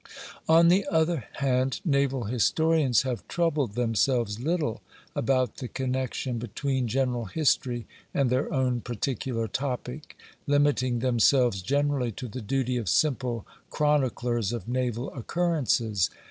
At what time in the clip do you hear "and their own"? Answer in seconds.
8.11-8.81